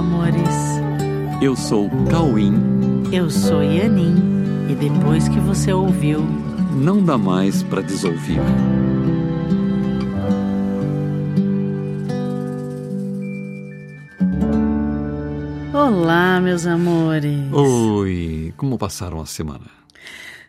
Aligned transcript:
amores. 0.00 0.56
Eu 1.42 1.54
sou 1.54 1.90
Cauim. 2.10 2.54
Eu 3.12 3.28
sou 3.30 3.62
Yanin. 3.62 4.16
E 4.70 4.74
depois 4.74 5.28
que 5.28 5.38
você 5.40 5.74
ouviu, 5.74 6.22
não 6.74 7.04
dá 7.04 7.18
mais 7.18 7.62
para 7.62 7.82
desouvir. 7.82 8.40
Olá, 15.74 16.40
meus 16.40 16.64
amores. 16.64 17.52
Oi, 17.52 18.54
como 18.56 18.78
passaram 18.78 19.20
a 19.20 19.26
semana? 19.26 19.66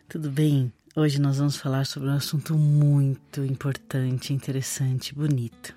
Tudo 0.08 0.30
bem? 0.30 0.72
Hoje 0.96 1.20
nós 1.20 1.36
vamos 1.36 1.58
falar 1.58 1.84
sobre 1.84 2.08
um 2.08 2.14
assunto 2.14 2.54
muito 2.54 3.44
importante, 3.44 4.32
interessante, 4.32 5.14
bonito. 5.14 5.74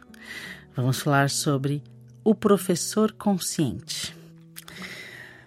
Vamos 0.78 1.02
falar 1.02 1.30
sobre 1.30 1.84
o 2.26 2.34
professor 2.34 3.14
consciente. 3.14 4.18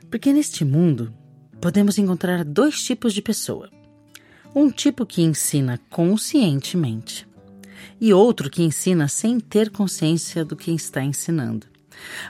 Porque 0.08 0.32
neste 0.32 0.64
mundo 0.64 1.12
podemos 1.60 1.98
encontrar 1.98 2.44
dois 2.44 2.82
tipos 2.82 3.12
de 3.12 3.20
pessoa: 3.20 3.68
um 4.54 4.70
tipo 4.70 5.04
que 5.04 5.20
ensina 5.20 5.78
conscientemente 5.90 7.26
e 8.00 8.14
outro 8.14 8.48
que 8.48 8.62
ensina 8.62 9.08
sem 9.08 9.40
ter 9.40 9.70
consciência 9.70 10.44
do 10.44 10.56
que 10.56 10.70
está 10.70 11.02
ensinando. 11.02 11.66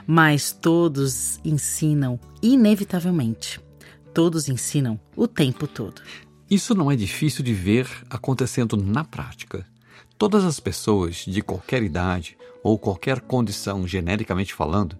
Mas 0.07 0.51
todos 0.51 1.39
ensinam 1.45 2.19
inevitavelmente. 2.41 3.61
Todos 4.15 4.49
ensinam 4.49 4.99
o 5.15 5.27
tempo 5.27 5.67
todo. 5.67 6.01
Isso 6.49 6.73
não 6.73 6.89
é 6.89 6.95
difícil 6.95 7.43
de 7.43 7.53
ver 7.53 7.87
acontecendo 8.09 8.75
na 8.75 9.05
prática. 9.05 9.63
Todas 10.17 10.43
as 10.43 10.59
pessoas 10.59 11.17
de 11.17 11.43
qualquer 11.43 11.83
idade 11.83 12.35
ou 12.63 12.77
qualquer 12.77 13.21
condição, 13.21 13.87
genericamente 13.87 14.53
falando, 14.53 14.97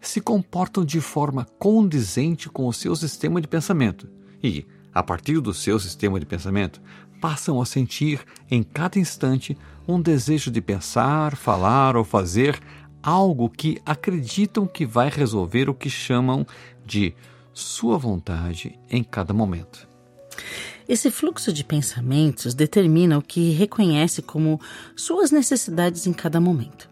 se 0.00 0.20
comportam 0.20 0.84
de 0.84 1.00
forma 1.00 1.46
condizente 1.58 2.48
com 2.48 2.66
o 2.66 2.72
seu 2.72 2.94
sistema 2.96 3.40
de 3.40 3.48
pensamento 3.48 4.08
e, 4.42 4.66
a 4.92 5.02
partir 5.02 5.40
do 5.40 5.54
seu 5.54 5.78
sistema 5.78 6.18
de 6.18 6.26
pensamento, 6.26 6.80
passam 7.20 7.60
a 7.60 7.66
sentir 7.66 8.20
em 8.50 8.62
cada 8.62 8.98
instante 8.98 9.56
um 9.86 10.00
desejo 10.00 10.50
de 10.50 10.60
pensar, 10.60 11.36
falar 11.36 11.96
ou 11.96 12.04
fazer 12.04 12.60
algo 13.02 13.48
que 13.48 13.80
acreditam 13.86 14.66
que 14.66 14.84
vai 14.84 15.08
resolver 15.08 15.68
o 15.68 15.74
que 15.74 15.88
chamam 15.88 16.46
de 16.84 17.14
sua 17.52 17.96
vontade 17.98 18.78
em 18.90 19.02
cada 19.02 19.32
momento. 19.32 19.88
Esse 20.88 21.10
fluxo 21.10 21.52
de 21.52 21.64
pensamentos 21.64 22.54
determina 22.54 23.18
o 23.18 23.22
que 23.22 23.50
reconhece 23.50 24.22
como 24.22 24.60
suas 24.96 25.30
necessidades 25.30 26.06
em 26.06 26.12
cada 26.12 26.40
momento. 26.40 26.88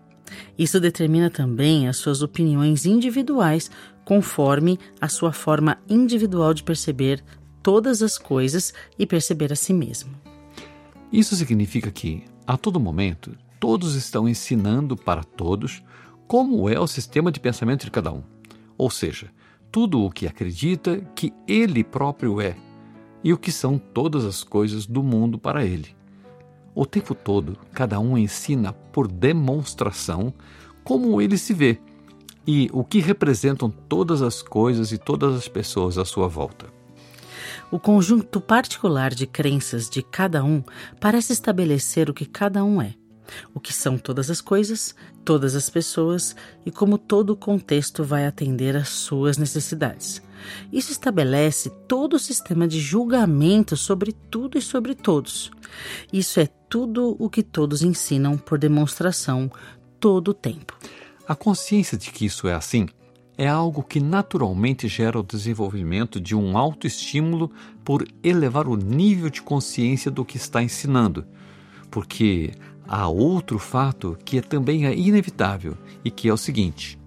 Isso 0.58 0.80
determina 0.80 1.28
também 1.28 1.88
as 1.88 1.96
suas 1.96 2.22
opiniões 2.22 2.86
individuais 2.86 3.70
conforme 4.04 4.78
a 5.00 5.08
sua 5.08 5.32
forma 5.32 5.78
individual 5.88 6.54
de 6.54 6.62
perceber 6.62 7.22
todas 7.62 8.00
as 8.02 8.16
coisas 8.16 8.72
e 8.98 9.04
perceber 9.04 9.52
a 9.52 9.56
si 9.56 9.74
mesmo. 9.74 10.14
Isso 11.12 11.34
significa 11.34 11.90
que, 11.90 12.22
a 12.46 12.56
todo 12.56 12.78
momento, 12.78 13.36
todos 13.58 13.94
estão 13.94 14.28
ensinando 14.28 14.96
para 14.96 15.24
todos 15.24 15.82
como 16.28 16.68
é 16.68 16.78
o 16.78 16.86
sistema 16.86 17.32
de 17.32 17.40
pensamento 17.40 17.84
de 17.84 17.90
cada 17.90 18.12
um. 18.12 18.22
Ou 18.78 18.90
seja, 18.90 19.30
tudo 19.72 20.00
o 20.02 20.10
que 20.10 20.26
acredita 20.26 21.00
que 21.14 21.32
ele 21.46 21.82
próprio 21.82 22.40
é 22.40 22.56
e 23.24 23.32
o 23.32 23.38
que 23.38 23.50
são 23.50 23.78
todas 23.78 24.24
as 24.24 24.44
coisas 24.44 24.86
do 24.86 25.02
mundo 25.02 25.38
para 25.38 25.64
ele. 25.64 25.95
O 26.76 26.84
tempo 26.84 27.14
todo, 27.14 27.56
cada 27.72 27.98
um 27.98 28.18
ensina 28.18 28.70
por 28.70 29.08
demonstração 29.08 30.34
como 30.84 31.22
ele 31.22 31.38
se 31.38 31.54
vê 31.54 31.80
e 32.46 32.68
o 32.70 32.84
que 32.84 33.00
representam 33.00 33.70
todas 33.70 34.20
as 34.20 34.42
coisas 34.42 34.92
e 34.92 34.98
todas 34.98 35.34
as 35.34 35.48
pessoas 35.48 35.96
à 35.96 36.04
sua 36.04 36.28
volta. 36.28 36.66
O 37.70 37.80
conjunto 37.80 38.42
particular 38.42 39.14
de 39.14 39.26
crenças 39.26 39.88
de 39.88 40.02
cada 40.02 40.44
um 40.44 40.62
parece 41.00 41.32
estabelecer 41.32 42.10
o 42.10 42.14
que 42.14 42.26
cada 42.26 42.62
um 42.62 42.82
é 42.82 42.94
o 43.54 43.60
que 43.60 43.72
são 43.72 43.98
todas 43.98 44.30
as 44.30 44.40
coisas, 44.40 44.94
todas 45.24 45.54
as 45.54 45.68
pessoas 45.68 46.36
e 46.64 46.70
como 46.70 46.98
todo 46.98 47.30
o 47.30 47.36
contexto 47.36 48.04
vai 48.04 48.26
atender 48.26 48.76
às 48.76 48.88
suas 48.88 49.36
necessidades. 49.36 50.22
Isso 50.72 50.92
estabelece 50.92 51.70
todo 51.88 52.14
o 52.14 52.18
sistema 52.18 52.68
de 52.68 52.78
julgamento 52.78 53.76
sobre 53.76 54.12
tudo 54.12 54.58
e 54.58 54.62
sobre 54.62 54.94
todos. 54.94 55.50
Isso 56.12 56.38
é 56.40 56.46
tudo 56.68 57.16
o 57.18 57.30
que 57.30 57.42
todos 57.42 57.82
ensinam 57.82 58.36
por 58.36 58.58
demonstração 58.58 59.50
todo 60.00 60.28
o 60.28 60.34
tempo. 60.34 60.76
A 61.26 61.34
consciência 61.34 61.96
de 61.96 62.10
que 62.10 62.24
isso 62.26 62.46
é 62.48 62.54
assim 62.54 62.86
é 63.38 63.46
algo 63.46 63.82
que 63.82 64.00
naturalmente 64.00 64.88
gera 64.88 65.20
o 65.20 65.22
desenvolvimento 65.22 66.20
de 66.20 66.34
um 66.34 66.56
autoestímulo 66.56 67.50
por 67.84 68.06
elevar 68.22 68.66
o 68.66 68.76
nível 68.76 69.28
de 69.28 69.42
consciência 69.42 70.10
do 70.10 70.24
que 70.24 70.38
está 70.38 70.62
ensinando. 70.62 71.26
Porque 71.90 72.52
há 72.88 73.06
outro 73.08 73.58
fato 73.58 74.16
que 74.24 74.38
é 74.38 74.40
também 74.40 74.86
é 74.86 74.96
inevitável 74.96 75.76
e 76.04 76.10
que 76.10 76.28
é 76.28 76.32
o 76.32 76.38
seguinte: 76.38 76.98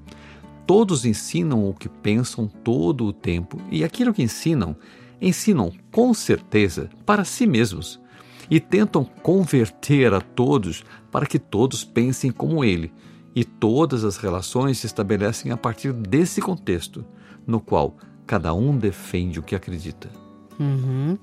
todos 0.68 1.04
ensinam 1.04 1.68
o 1.68 1.74
que 1.74 1.90
pensam 1.90 2.48
todo 2.48 3.06
o 3.06 3.14
tempo 3.14 3.60
e 3.72 3.84
aquilo 3.84 4.14
que 4.14 4.22
ensinam, 4.22 4.76
ensinam 5.20 5.74
com 5.92 6.14
certeza 6.14 6.90
para 7.06 7.26
si 7.26 7.48
mesmos 7.48 8.00
e 8.50 8.60
tentam 8.60 9.04
converter 9.04 10.14
a 10.14 10.22
todos 10.22 10.84
para 11.12 11.26
que 11.26 11.38
todos 11.38 11.84
pensem 11.84 12.32
como 12.32 12.64
ele. 12.64 12.92
E 13.36 13.44
todas 13.44 14.04
as 14.04 14.18
relações 14.18 14.80
se 14.80 14.88
estabelecem 14.88 15.52
a 15.52 15.58
partir 15.58 15.94
desse 15.94 16.42
contexto, 16.42 17.06
no 17.46 17.60
qual 17.60 17.96
cada 18.26 18.54
um 18.54 18.78
defende 18.78 19.40
o 19.40 19.44
que 19.44 19.56
acredita. 19.56 20.10
Uhum. 20.60 21.18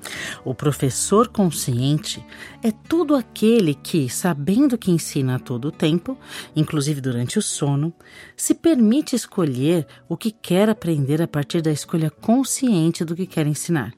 O 0.47 0.55
professor 0.55 1.29
consciente 1.29 2.25
é 2.63 2.73
todo 2.73 3.15
aquele 3.15 3.75
que, 3.75 4.09
sabendo 4.09 4.79
que 4.79 4.91
ensina 4.91 5.37
a 5.37 5.39
todo 5.39 5.67
o 5.67 5.73
tempo, 5.73 6.17
inclusive 6.55 7.03
durante 7.03 7.39
o 7.39 7.43
sono, 7.43 7.93
se 8.35 8.55
permite 8.55 9.15
escolher 9.15 9.87
o 10.09 10.17
que 10.17 10.31
quer 10.31 10.71
aprender 10.71 11.21
a 11.21 11.29
partir 11.29 11.61
da 11.61 11.71
escolha 11.71 12.11
consciente 12.11 13.05
do 13.05 13.15
que 13.15 13.27
quer 13.27 13.47
ensinar, 13.47 13.93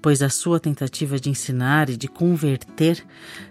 pois 0.00 0.22
a 0.22 0.28
sua 0.28 0.60
tentativa 0.60 1.18
de 1.18 1.28
ensinar 1.28 1.90
e 1.90 1.96
de 1.96 2.06
converter 2.06 3.04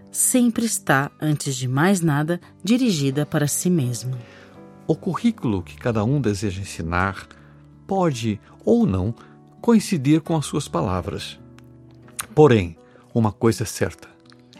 sempre 0.09 0.63
está, 0.63 1.11
antes 1.19 1.57
de 1.57 1.67
mais 1.67 1.99
nada, 1.99 2.39
dirigida 2.63 3.25
para 3.25 3.47
si 3.47 3.69
mesmo. 3.69 4.17
O 4.87 4.95
currículo 4.95 5.61
que 5.61 5.75
cada 5.75 6.05
um 6.05 6.21
deseja 6.21 6.61
ensinar 6.61 7.27
pode 7.85 8.39
ou 8.63 8.85
não 8.85 9.13
coincidir 9.63 10.19
com 10.19 10.35
as 10.35 10.45
suas 10.45 10.67
palavras. 10.67 11.39
Porém, 12.35 12.75
uma 13.13 13.31
coisa 13.31 13.63
é 13.63 13.65
certa: 13.65 14.09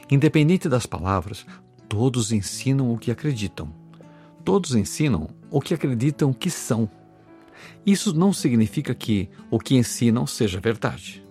independente 0.10 0.70
das 0.70 0.86
palavras, 0.86 1.46
todos 1.90 2.32
ensinam 2.32 2.90
o 2.94 2.98
que 2.98 3.12
acreditam. 3.12 3.70
Todos 4.46 4.74
ensinam 4.76 5.30
o 5.52 5.60
que 5.60 5.74
acreditam 5.74 6.32
que 6.32 6.50
são. 6.50 6.90
Isso 7.86 8.14
não 8.14 8.32
significa 8.32 8.96
que 8.96 9.30
o 9.52 9.60
que 9.60 9.76
ensinam 9.76 10.26
seja 10.26 10.62
verdade, 10.62 11.22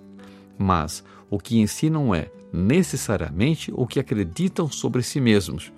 mas 0.58 1.02
o 1.30 1.38
que 1.38 1.58
ensinam 1.58 2.14
é 2.14 2.30
necessariamente 2.52 3.72
o 3.74 3.86
que 3.86 3.98
acreditam 3.98 4.70
sobre 4.70 5.02
si 5.02 5.18
mesmos, 5.18 5.72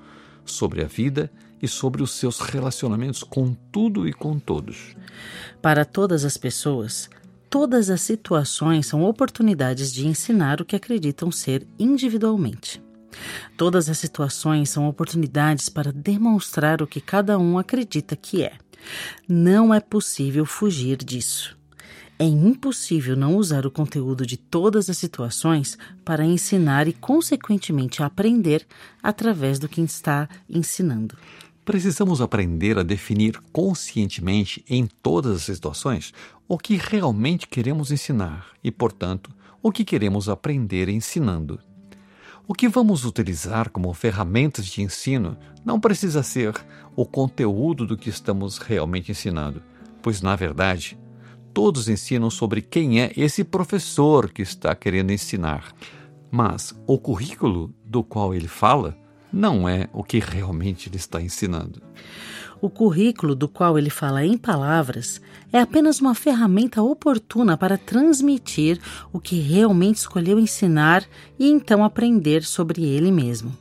sobre 0.44 0.82
a 0.82 0.88
vida 0.88 1.30
e 1.62 1.68
sobre 1.68 2.02
os 2.02 2.10
seus 2.10 2.40
relacionamentos 2.40 3.22
com 3.22 3.54
tudo 3.70 4.08
e 4.08 4.12
com 4.12 4.36
todos. 4.36 4.96
Para 5.62 5.84
todas 5.84 6.24
as 6.24 6.36
pessoas, 6.36 7.08
todas 7.54 7.88
as 7.88 8.00
situações 8.00 8.84
são 8.84 9.04
oportunidades 9.04 9.92
de 9.92 10.08
ensinar 10.08 10.60
o 10.60 10.64
que 10.64 10.74
acreditam 10.74 11.30
ser 11.30 11.64
individualmente. 11.78 12.82
Todas 13.56 13.88
as 13.88 13.96
situações 13.96 14.70
são 14.70 14.88
oportunidades 14.88 15.68
para 15.68 15.92
demonstrar 15.92 16.82
o 16.82 16.86
que 16.86 17.00
cada 17.00 17.38
um 17.38 17.56
acredita 17.56 18.16
que 18.16 18.42
é. 18.42 18.54
Não 19.28 19.72
é 19.72 19.78
possível 19.78 20.44
fugir 20.44 20.96
disso. 20.96 21.56
É 22.18 22.24
impossível 22.24 23.14
não 23.14 23.36
usar 23.36 23.64
o 23.64 23.70
conteúdo 23.70 24.26
de 24.26 24.36
todas 24.36 24.90
as 24.90 24.98
situações 24.98 25.78
para 26.04 26.24
ensinar 26.24 26.88
e, 26.88 26.92
consequentemente, 26.92 28.02
aprender 28.02 28.66
através 29.00 29.60
do 29.60 29.68
que 29.68 29.80
está 29.80 30.28
ensinando. 30.50 31.16
Precisamos 31.64 32.20
aprender 32.20 32.78
a 32.78 32.82
definir 32.82 33.40
conscientemente 33.50 34.62
em 34.68 34.86
todas 34.86 35.36
as 35.36 35.42
situações 35.42 36.12
o 36.46 36.58
que 36.58 36.76
realmente 36.76 37.48
queremos 37.48 37.90
ensinar 37.90 38.48
e, 38.62 38.70
portanto, 38.70 39.30
o 39.62 39.72
que 39.72 39.82
queremos 39.82 40.28
aprender 40.28 40.90
ensinando. 40.90 41.58
O 42.46 42.52
que 42.52 42.68
vamos 42.68 43.06
utilizar 43.06 43.70
como 43.70 43.94
ferramentas 43.94 44.66
de 44.66 44.82
ensino 44.82 45.38
não 45.64 45.80
precisa 45.80 46.22
ser 46.22 46.54
o 46.94 47.06
conteúdo 47.06 47.86
do 47.86 47.96
que 47.96 48.10
estamos 48.10 48.58
realmente 48.58 49.10
ensinando, 49.10 49.62
pois, 50.02 50.20
na 50.20 50.36
verdade, 50.36 50.98
todos 51.54 51.88
ensinam 51.88 52.28
sobre 52.28 52.60
quem 52.60 53.00
é 53.00 53.10
esse 53.16 53.42
professor 53.42 54.30
que 54.30 54.42
está 54.42 54.74
querendo 54.74 55.12
ensinar. 55.12 55.72
Mas 56.30 56.78
o 56.86 56.98
currículo 56.98 57.74
do 57.82 58.04
qual 58.04 58.34
ele 58.34 58.48
fala 58.48 59.02
não 59.34 59.68
é 59.68 59.88
o 59.92 60.04
que 60.04 60.20
realmente 60.20 60.88
ele 60.88 60.96
está 60.96 61.20
ensinando. 61.20 61.82
O 62.60 62.70
currículo 62.70 63.34
do 63.34 63.48
qual 63.48 63.76
ele 63.76 63.90
fala 63.90 64.24
em 64.24 64.38
palavras 64.38 65.20
é 65.52 65.60
apenas 65.60 66.00
uma 66.00 66.14
ferramenta 66.14 66.80
oportuna 66.80 67.56
para 67.56 67.76
transmitir 67.76 68.80
o 69.12 69.18
que 69.18 69.40
realmente 69.40 69.96
escolheu 69.96 70.38
ensinar 70.38 71.04
e 71.38 71.50
então 71.50 71.84
aprender 71.84 72.44
sobre 72.44 72.84
ele 72.84 73.10
mesmo. 73.10 73.54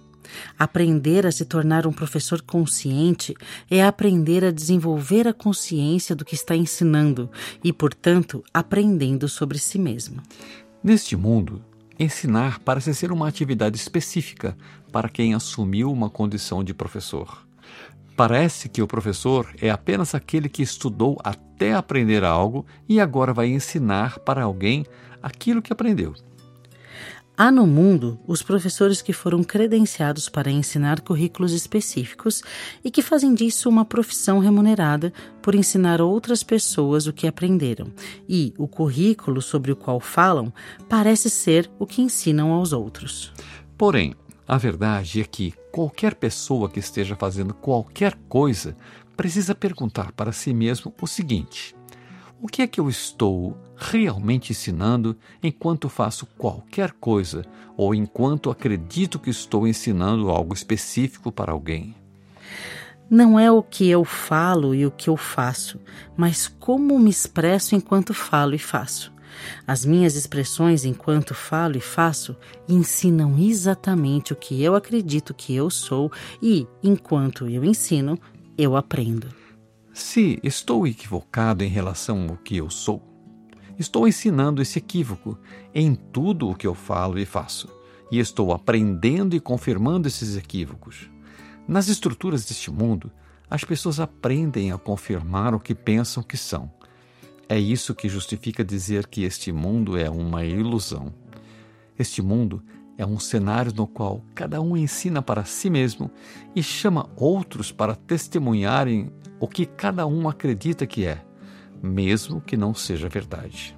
Aprender 0.58 1.26
a 1.26 1.32
se 1.32 1.44
tornar 1.44 1.86
um 1.86 1.92
professor 1.92 2.42
consciente 2.42 3.36
é 3.70 3.84
aprender 3.84 4.46
a 4.46 4.52
desenvolver 4.52 5.28
a 5.28 5.34
consciência 5.34 6.16
do 6.16 6.24
que 6.24 6.36
está 6.36 6.56
ensinando 6.56 7.30
e, 7.64 7.74
portanto, 7.74 8.44
aprendendo 8.54 9.28
sobre 9.28 9.58
si 9.58 9.78
mesmo. 9.78 10.22
Neste 10.84 11.16
mundo, 11.16 11.62
ensinar 12.00 12.60
parece 12.60 12.94
ser 12.94 13.12
uma 13.12 13.28
atividade 13.28 13.78
específica 13.78 14.58
para 14.92 15.10
quem 15.10 15.34
assumiu 15.34 15.92
uma 15.92 16.10
condição 16.10 16.64
de 16.64 16.74
professor. 16.74 17.46
Parece 18.16 18.70
que 18.70 18.82
o 18.82 18.88
professor 18.88 19.54
é 19.60 19.70
apenas 19.70 20.14
aquele 20.14 20.48
que 20.48 20.62
estudou 20.62 21.18
até 21.24 21.74
aprender 21.74 22.24
algo 22.24 22.66
e 22.88 23.00
agora 23.00 23.34
vai 23.34 23.48
ensinar 23.48 24.20
para 24.20 24.44
alguém 24.44 24.86
aquilo 25.22 25.62
que 25.62 25.74
aprendeu. 25.74 26.14
Há 27.36 27.52
no 27.52 27.66
mundo 27.66 28.20
os 28.28 28.44
professores 28.44 29.02
que 29.02 29.12
foram 29.12 29.44
credenciados 29.44 30.30
para 30.30 30.52
ensinar 30.52 31.02
currículos 31.02 31.52
específicos 31.52 32.44
e 32.84 32.92
que 32.92 33.02
fazem 33.02 33.34
disso 33.34 33.68
uma 33.68 33.84
profissão 33.84 34.38
remunerada 34.38 35.12
por 35.42 35.56
ensinar 35.56 36.00
outras 36.00 36.44
pessoas 36.44 37.08
o 37.08 37.14
que 37.14 37.26
aprenderam. 37.26 37.88
E 38.30 38.54
o 38.56 38.68
currículo 38.68 39.42
sobre 39.42 39.72
o 39.72 39.76
qual 39.76 40.00
falam 40.00 40.54
parece 40.88 41.28
ser 41.28 41.70
o 41.80 41.88
que 41.88 42.04
ensinam 42.04 42.52
aos 42.52 42.72
outros. 42.72 43.34
Porém, 43.76 44.14
a 44.48 44.58
verdade 44.60 45.22
é 45.22 45.24
que 45.24 45.56
qualquer 45.72 46.14
pessoa 46.14 46.70
que 46.70 46.80
esteja 46.80 47.16
fazendo 47.16 47.56
qualquer 47.56 48.14
coisa 48.30 48.78
precisa 49.18 49.56
perguntar 49.56 50.12
para 50.12 50.32
si 50.32 50.54
mesmo 50.54 50.94
o 51.02 51.08
seguinte: 51.08 51.76
o 52.44 52.48
que 52.48 52.62
é 52.62 52.68
que 52.68 52.78
eu 52.78 52.90
estou 52.90 53.58
realmente 53.78 54.52
ensinando 54.52 55.16
enquanto 55.42 55.88
faço 55.88 56.26
qualquer 56.38 56.92
coisa 56.92 57.46
ou 57.78 57.96
enquanto 57.96 58.52
acredito 58.52 59.18
que 59.18 59.30
estou 59.30 59.66
ensinando 59.66 60.30
algo 60.30 60.54
específico 60.54 61.32
para 61.32 61.54
alguém? 61.54 61.96
Não 63.10 63.40
é 63.40 63.50
o 63.50 63.64
que 63.64 63.90
eu 63.90 64.04
falo 64.04 64.76
e 64.76 64.86
o 64.86 64.92
que 64.92 65.10
eu 65.10 65.16
faço, 65.16 65.80
mas 66.18 66.50
como 66.60 67.00
me 67.00 67.10
expresso 67.10 67.76
enquanto 67.76 68.14
falo 68.14 68.54
e 68.54 68.60
faço. 68.60 69.14
As 69.66 69.86
minhas 69.86 70.14
expressões 70.14 70.84
enquanto 70.84 71.34
falo 71.34 71.78
e 71.78 71.82
faço 71.82 72.36
ensinam 72.68 73.40
exatamente 73.40 74.34
o 74.34 74.36
que 74.36 74.62
eu 74.62 74.76
acredito 74.76 75.34
que 75.34 75.56
eu 75.56 75.70
sou 75.70 76.12
e, 76.42 76.68
enquanto 76.84 77.48
eu 77.48 77.64
ensino, 77.64 78.20
eu 78.58 78.76
aprendo. 78.76 79.43
Se 79.94 80.40
estou 80.42 80.88
equivocado 80.88 81.64
em 81.64 81.68
relação 81.68 82.26
ao 82.28 82.36
que 82.38 82.58
eu 82.58 82.68
sou, 82.68 83.00
estou 83.78 84.08
ensinando 84.08 84.60
esse 84.60 84.80
equívoco 84.80 85.38
em 85.72 85.94
tudo 85.94 86.50
o 86.50 86.56
que 86.56 86.66
eu 86.66 86.74
falo 86.74 87.20
e 87.20 87.26
faço, 87.26 87.70
e 88.12 88.18
estou 88.18 88.52
aprendendo 88.52 89.36
e 89.36 89.40
confirmando 89.40 90.08
esses 90.08 90.36
equívocos. 90.36 91.12
Nas 91.68 91.90
estruturas 91.90 92.44
deste 92.44 92.72
mundo, 92.72 93.12
as 93.48 93.64
pessoas 93.64 94.00
aprendem 94.00 94.72
a 94.72 94.80
confirmar 94.80 95.54
o 95.54 95.60
que 95.60 95.76
pensam 95.76 96.24
que 96.24 96.38
são. 96.38 96.72
É 97.48 97.60
isso 97.60 97.94
que 97.94 98.10
justifica 98.10 98.66
dizer 98.66 99.06
que 99.06 99.22
este 99.22 99.52
mundo 99.52 99.96
é 99.96 100.10
uma 100.10 100.44
ilusão. 100.44 101.14
Este 102.00 102.20
mundo 102.20 102.64
é 102.98 103.06
um 103.06 103.20
cenário 103.20 103.74
no 103.76 103.88
qual 103.88 104.24
cada 104.36 104.62
um 104.62 104.78
ensina 104.78 105.22
para 105.22 105.46
si 105.46 105.70
mesmo 105.70 106.12
e 106.56 106.62
chama 106.62 107.10
outros 107.16 107.72
para 107.72 107.96
testemunharem 107.96 109.12
o 109.40 109.48
que 109.48 109.66
cada 109.66 110.06
um 110.06 110.30
acredita 110.30 110.86
que 110.86 111.06
é, 111.06 111.24
mesmo 111.82 112.40
que 112.42 112.56
não 112.56 112.74
seja 112.74 113.10
verdade. 113.10 113.76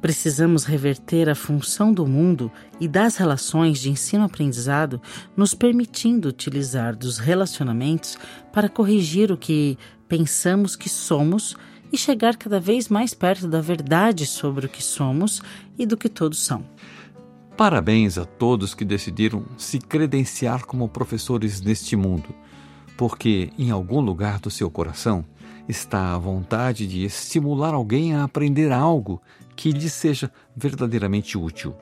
Precisamos 0.00 0.64
reverter 0.64 1.28
a 1.28 1.34
função 1.34 1.92
do 1.92 2.06
mundo 2.06 2.52
e 2.78 2.86
das 2.86 3.16
relações 3.16 3.80
de 3.80 3.90
ensino-aprendizado, 3.90 5.00
nos 5.36 5.54
permitindo 5.54 6.28
utilizar 6.28 6.94
dos 6.94 7.18
relacionamentos 7.18 8.18
para 8.52 8.68
corrigir 8.68 9.32
o 9.32 9.36
que 9.36 9.78
pensamos 10.06 10.76
que 10.76 10.88
somos 10.88 11.56
e 11.92 11.96
chegar 11.96 12.36
cada 12.36 12.60
vez 12.60 12.88
mais 12.88 13.14
perto 13.14 13.48
da 13.48 13.60
verdade 13.60 14.26
sobre 14.26 14.66
o 14.66 14.68
que 14.68 14.82
somos 14.82 15.40
e 15.78 15.86
do 15.86 15.96
que 15.96 16.08
todos 16.08 16.44
são. 16.44 16.64
Parabéns 17.56 18.18
a 18.18 18.24
todos 18.24 18.74
que 18.74 18.84
decidiram 18.84 19.44
se 19.56 19.78
credenciar 19.78 20.64
como 20.66 20.88
professores 20.88 21.60
neste 21.60 21.96
mundo 21.96 22.34
porque 22.96 23.50
em 23.58 23.70
algum 23.70 24.00
lugar 24.00 24.40
do 24.40 24.50
seu 24.50 24.70
coração 24.70 25.24
está 25.68 26.14
a 26.14 26.18
vontade 26.18 26.86
de 26.86 27.04
estimular 27.04 27.74
alguém 27.74 28.14
a 28.14 28.24
aprender 28.24 28.72
algo 28.72 29.20
que 29.54 29.70
lhe 29.70 29.90
seja 29.90 30.32
verdadeiramente 30.56 31.36
útil. 31.36 31.74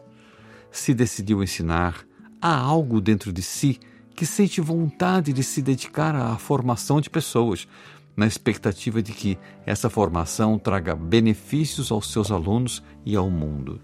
Se 0.70 0.92
decidiu 0.92 1.42
ensinar, 1.42 2.04
há 2.40 2.56
algo 2.56 3.00
dentro 3.00 3.32
de 3.32 3.42
si 3.42 3.78
que 4.16 4.26
sente 4.26 4.60
vontade 4.60 5.32
de 5.32 5.42
se 5.42 5.60
dedicar 5.60 6.14
à 6.14 6.36
formação 6.36 7.00
de 7.00 7.10
pessoas, 7.10 7.68
na 8.16 8.26
expectativa 8.26 9.02
de 9.02 9.12
que 9.12 9.36
essa 9.66 9.90
formação 9.90 10.56
traga 10.56 10.94
benefícios 10.94 11.90
aos 11.90 12.12
seus 12.12 12.30
alunos 12.30 12.82
e 13.04 13.16
ao 13.16 13.28
mundo. 13.28 13.80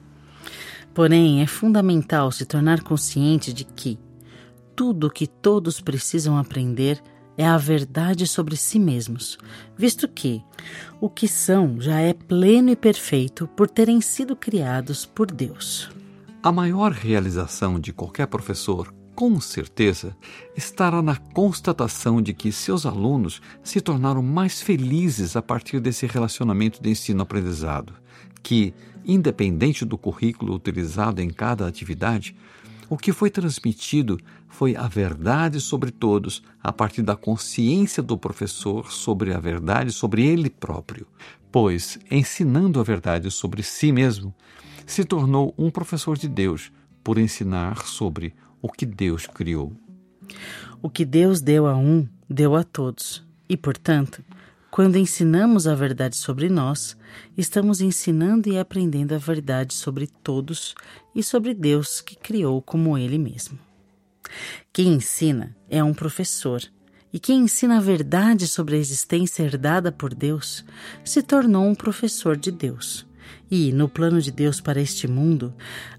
Porém, 1.01 1.41
é 1.41 1.47
fundamental 1.47 2.31
se 2.31 2.45
tornar 2.45 2.83
consciente 2.83 3.55
de 3.55 3.65
que 3.65 3.99
tudo 4.77 5.07
o 5.07 5.11
que 5.11 5.27
todos 5.27 5.81
precisam 5.81 6.37
aprender 6.37 7.03
é 7.39 7.47
a 7.47 7.57
verdade 7.57 8.27
sobre 8.27 8.55
si 8.55 8.79
mesmos, 8.79 9.39
visto 9.75 10.07
que 10.07 10.45
o 11.01 11.09
que 11.09 11.27
são 11.27 11.81
já 11.81 12.01
é 12.01 12.13
pleno 12.13 12.69
e 12.69 12.77
perfeito 12.77 13.49
por 13.57 13.67
terem 13.71 14.03
sido 14.03 14.37
criados 14.37 15.07
por 15.07 15.31
Deus. 15.31 15.91
A 16.43 16.53
maior 16.53 16.93
realização 16.93 17.81
de 17.81 17.95
qualquer 17.95 18.27
professor, 18.27 18.93
com 19.15 19.41
certeza, 19.41 20.15
estará 20.55 21.01
na 21.01 21.17
constatação 21.17 22.21
de 22.21 22.35
que 22.35 22.53
seus 22.53 22.85
alunos 22.85 23.41
se 23.65 23.81
tornaram 23.81 24.23
mais 24.23 24.61
felizes 24.61 25.35
a 25.35 25.41
partir 25.41 25.81
desse 25.81 26.07
relacionamento 26.07 26.83
de 26.83 26.91
ensino-aprendizado, 26.91 27.95
que, 28.43 28.75
independente 29.05 29.85
do 29.85 29.99
currículo 29.99 30.55
utilizado 30.55 31.21
em 31.21 31.31
cada 31.31 31.67
atividade, 31.67 32.35
o 32.89 32.97
que 32.97 33.13
foi 33.13 33.31
transmitido 33.31 34.19
foi 34.49 34.75
a 34.75 34.89
verdade 34.89 35.61
sobre 35.61 35.91
todos, 35.91 36.43
a 36.63 36.73
partir 36.73 37.03
da 37.03 37.15
consciência 37.15 38.03
do 38.03 38.19
professor 38.19 38.91
sobre 38.91 39.33
a 39.33 39.39
verdade 39.39 39.93
sobre 39.93 40.27
ele 40.27 40.51
próprio. 40.51 41.07
Pois, 41.53 41.99
ensinando 42.11 42.81
a 42.81 42.83
verdade 42.83 43.31
sobre 43.31 43.63
si 43.63 43.93
mesmo, 43.93 44.35
se 44.85 45.05
tornou 45.05 45.55
um 45.57 45.71
professor 45.71 46.19
de 46.19 46.29
Deus 46.29 46.73
por 47.03 47.17
ensinar 47.17 47.87
sobre 47.87 48.35
o 48.61 48.69
que 48.69 48.85
Deus 48.85 49.27
criou. 49.27 49.73
O 50.83 50.91
que 50.91 51.05
Deus 51.05 51.41
deu 51.41 51.67
a 51.67 51.77
um, 51.77 52.07
deu 52.29 52.57
a 52.57 52.65
todos. 52.65 53.25
E, 53.49 53.57
portanto, 53.57 54.23
quando 54.71 54.97
ensinamos 54.97 55.67
a 55.67 55.75
verdade 55.75 56.17
sobre 56.17 56.49
nós, 56.49 56.97
estamos 57.37 57.81
ensinando 57.81 58.49
e 58.49 58.57
aprendendo 58.57 59.15
a 59.15 59.19
verdade 59.19 59.75
sobre 59.75 60.07
todos 60.07 60.75
e 61.15 61.23
sobre 61.23 61.53
Deus 61.55 62.01
que 62.01 62.15
criou 62.15 62.63
como 62.63 62.97
Ele 62.97 63.19
mesmo. 63.19 63.59
Quem 64.73 64.95
ensina 64.95 65.57
é 65.69 65.83
um 65.83 65.93
professor, 65.93 66.63
e 67.13 67.19
quem 67.19 67.41
ensina 67.41 67.79
a 67.79 67.81
verdade 67.81 68.47
sobre 68.47 68.77
a 68.77 68.79
existência 68.79 69.43
herdada 69.43 69.91
por 69.91 70.15
Deus 70.15 70.65
se 71.05 71.21
tornou 71.21 71.67
um 71.67 71.75
professor 71.75 72.37
de 72.37 72.53
Deus. 72.53 73.05
E, 73.51 73.73
no 73.73 73.89
plano 73.89 74.21
de 74.21 74.31
Deus 74.31 74.61
para 74.61 74.81
este 74.81 75.09
mundo, 75.09 75.53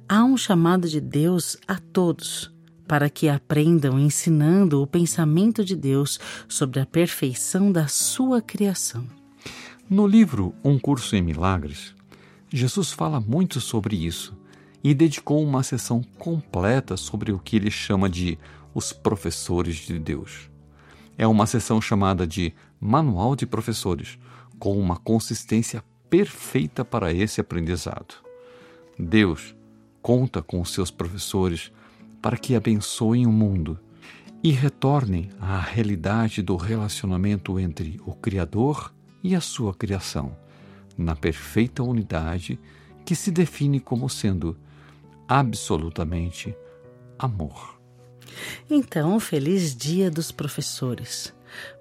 há 0.08 0.24
um 0.24 0.38
chamado 0.38 0.88
de 0.88 1.02
Deus 1.02 1.58
a 1.68 1.78
todos 1.78 2.51
para 2.92 3.10
que 3.10 3.30
aprendam 3.30 3.98
ensinando 3.98 4.82
o 4.82 4.86
pensamento 4.86 5.64
de 5.64 5.78
Deus 5.78 6.20
sobre 6.46 6.82
a 6.82 6.86
perfeição 6.86 7.72
da 7.72 7.88
sua 7.88 8.42
criação. 8.42 9.08
No 9.90 10.06
livro 10.06 10.54
Um 10.62 10.78
Curso 10.78 11.16
em 11.16 11.22
Milagres, 11.22 11.96
Jesus 12.50 12.92
fala 12.92 13.22
muito 13.22 13.62
sobre 13.62 13.96
isso 13.96 14.38
e 14.84 14.94
dedicou 14.94 15.42
uma 15.42 15.64
sessão 15.64 16.04
completa 16.20 16.98
sobre 16.98 17.32
o 17.32 17.40
que 17.40 17.56
ele 17.56 17.72
chama 17.72 18.10
de 18.10 18.38
os 18.74 18.92
professores 18.92 19.78
de 19.78 19.98
Deus. 19.98 20.50
É 21.18 21.26
uma 21.26 21.48
sessão 21.48 21.80
chamada 21.80 22.28
de 22.28 22.54
Manual 22.78 23.38
de 23.38 23.46
Professores, 23.46 24.20
com 24.60 24.78
uma 24.78 24.98
consistência 24.98 25.82
perfeita 26.10 26.84
para 26.84 27.14
esse 27.14 27.40
aprendizado. 27.40 28.16
Deus 29.00 29.56
conta 30.02 30.42
com 30.42 30.60
os 30.60 30.74
seus 30.74 30.92
professores 30.92 31.72
para 32.22 32.38
que 32.38 32.56
abençoem 32.56 33.26
o 33.26 33.32
mundo 33.32 33.80
e 34.44 34.52
retornem 34.52 35.30
à 35.40 35.60
realidade 35.60 36.42
do 36.42 36.56
relacionamento 36.56 37.60
entre 37.60 38.00
o 38.06 38.14
Criador 38.14 38.94
e 39.24 39.36
a 39.36 39.42
sua 39.42 39.74
criação, 39.74 40.36
na 40.98 41.16
perfeita 41.16 41.84
unidade 41.84 42.60
que 43.06 43.16
se 43.16 43.32
define 43.32 43.80
como 43.80 44.10
sendo 44.10 44.58
absolutamente 45.28 46.56
amor. 47.18 47.80
Então, 48.70 49.20
feliz 49.20 49.76
Dia 49.76 50.10
dos 50.10 50.32
Professores. 50.32 51.34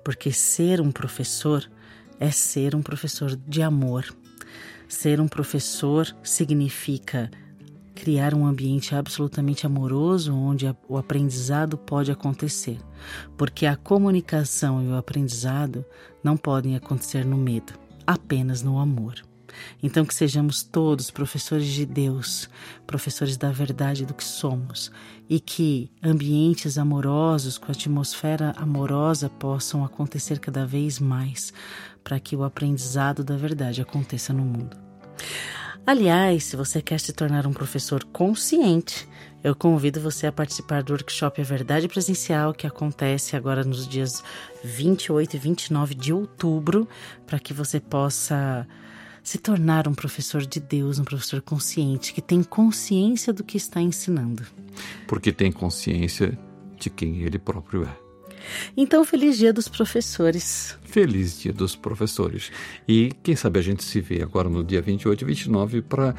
porque 0.04 0.32
ser 0.32 0.80
um 0.80 0.90
professor 0.90 1.70
é 2.18 2.30
ser 2.30 2.75
um 2.75 2.82
professor 2.82 3.37
de 3.37 3.62
amor. 3.62 4.04
Ser 4.88 5.20
um 5.20 5.28
professor 5.28 6.14
significa 6.23 7.30
criar 8.00 8.33
um 8.33 8.47
ambiente 8.47 8.95
absolutamente 8.95 9.66
amoroso 9.66 10.35
onde 10.35 10.64
o 10.88 10.97
aprendizado 10.97 11.76
pode 11.76 12.11
acontecer, 12.11 12.78
porque 13.37 13.66
a 13.66 13.76
comunicação 13.76 14.83
e 14.83 14.88
o 14.88 14.97
aprendizado 14.97 15.85
não 16.25 16.35
podem 16.35 16.75
acontecer 16.76 17.26
no 17.26 17.37
medo, 17.37 17.75
apenas 18.07 18.62
no 18.62 18.78
amor. 18.78 19.23
Então, 19.83 20.07
que 20.07 20.14
sejamos 20.14 20.62
todos 20.62 21.11
professores 21.11 21.66
de 21.66 21.85
Deus, 21.85 22.49
professores 22.87 23.37
da 23.37 23.52
verdade 23.52 24.07
do 24.07 24.14
que 24.14 24.25
somos, 24.25 24.90
e 25.28 25.38
que 25.38 25.90
ambientes 26.02 26.78
amorosos, 26.78 27.59
com 27.59 27.71
atmosfera 27.71 28.54
amorosa, 28.57 29.28
possam 29.28 29.85
acontecer 29.85 30.38
cada 30.38 30.64
vez 30.64 30.99
mais, 30.99 31.52
para 32.02 32.19
que 32.19 32.35
o 32.35 32.45
aprendizado 32.45 33.23
da 33.23 33.37
verdade 33.37 33.83
aconteça 33.83 34.33
no 34.33 34.45
mundo. 34.45 34.75
Aliás, 35.87 36.44
se 36.44 36.56
você 36.56 36.80
quer 36.80 37.00
se 37.00 37.12
tornar 37.12 37.46
um 37.46 37.52
professor 37.52 38.04
consciente, 38.04 39.08
eu 39.42 39.54
convido 39.54 40.00
você 40.00 40.26
a 40.26 40.32
participar 40.32 40.82
do 40.82 40.92
workshop 40.92 41.40
A 41.40 41.44
Verdade 41.44 41.88
Presencial, 41.88 42.52
que 42.52 42.66
acontece 42.66 43.34
agora 43.34 43.64
nos 43.64 43.88
dias 43.88 44.22
28 44.62 45.37
e 45.37 45.38
29 45.38 45.94
de 45.94 46.12
outubro, 46.12 46.87
para 47.26 47.38
que 47.38 47.54
você 47.54 47.80
possa 47.80 48.66
se 49.22 49.38
tornar 49.38 49.88
um 49.88 49.94
professor 49.94 50.42
de 50.42 50.60
Deus, 50.60 50.99
um 50.99 51.04
professor 51.04 51.40
consciente, 51.40 52.12
que 52.12 52.22
tem 52.22 52.42
consciência 52.42 53.32
do 53.32 53.42
que 53.42 53.56
está 53.56 53.80
ensinando. 53.80 54.44
Porque 55.06 55.32
tem 55.32 55.50
consciência 55.50 56.38
de 56.78 56.90
quem 56.90 57.22
ele 57.22 57.38
próprio 57.38 57.84
é. 57.84 58.10
Então, 58.76 59.04
feliz 59.04 59.37
dia 59.37 59.52
dos 59.52 59.68
professores. 59.68 60.76
Feliz 60.90 61.40
dia 61.40 61.52
dos 61.52 61.76
professores. 61.76 62.50
E 62.87 63.12
quem 63.23 63.37
sabe 63.37 63.61
a 63.61 63.62
gente 63.62 63.85
se 63.85 64.00
vê 64.00 64.23
agora 64.23 64.49
no 64.49 64.64
dia 64.64 64.82
28 64.82 65.23
e 65.23 65.25
29 65.25 65.82
para 65.82 66.14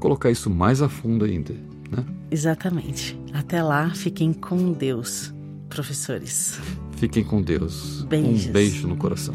colocar 0.00 0.30
isso 0.32 0.50
mais 0.50 0.82
a 0.82 0.88
fundo 0.88 1.24
ainda. 1.24 1.54
Né? 1.88 2.04
Exatamente. 2.28 3.16
Até 3.32 3.62
lá, 3.62 3.90
fiquem 3.90 4.32
com 4.32 4.72
Deus, 4.72 5.32
professores. 5.68 6.58
Fiquem 6.96 7.22
com 7.22 7.40
Deus. 7.40 8.02
Beijos. 8.08 8.46
Um 8.46 8.52
beijo 8.52 8.88
no 8.88 8.96
coração. 8.96 9.34